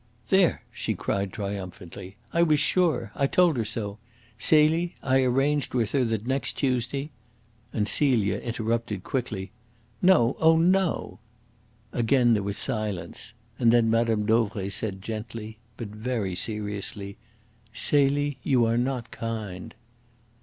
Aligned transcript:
"There!" 0.29 0.63
she 0.71 0.95
cried 0.95 1.31
triumphantly. 1.31 2.15
"I 2.33 2.41
was 2.41 2.59
sure. 2.59 3.11
I 3.13 3.27
told 3.27 3.55
her 3.55 3.63
so. 3.63 3.99
Celie, 4.39 4.95
I 5.03 5.21
arranged 5.21 5.75
with 5.75 5.91
her 5.91 6.03
that 6.05 6.25
next 6.25 6.53
Tuesday" 6.57 7.11
And 7.71 7.87
Celia 7.87 8.39
interrupted 8.39 9.03
quickly. 9.03 9.51
"No! 10.01 10.37
Oh, 10.39 10.57
no!" 10.57 11.19
Again 11.93 12.33
there 12.33 12.41
was 12.41 12.57
silence; 12.57 13.33
and 13.59 13.71
then 13.71 13.91
Mme. 13.91 14.25
Dauvray 14.25 14.69
said 14.69 15.03
gently, 15.03 15.59
but 15.77 15.89
very 15.89 16.33
seriously: 16.33 17.17
"Celie, 17.71 18.39
you 18.41 18.65
are 18.65 18.79
not 18.79 19.11
kind." 19.11 19.75